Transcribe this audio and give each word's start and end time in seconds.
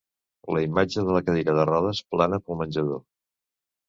La 0.55 0.61
imatge 0.67 1.03
de 1.09 1.17
la 1.17 1.19
cadira 1.27 1.53
de 1.57 1.65
rodes 1.71 2.01
plana 2.13 2.39
pel 2.47 2.59
menjador. 2.63 2.99